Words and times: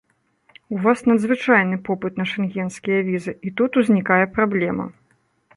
У 0.69 0.77
вас 0.85 1.03
надзвычайны 1.09 1.77
попыт 1.91 2.17
на 2.21 2.25
шэнгенскія 2.33 2.99
візы, 3.11 3.37
і 3.49 3.55
тут 3.63 3.71
узнікае 3.83 4.21
праблема. 4.39 4.93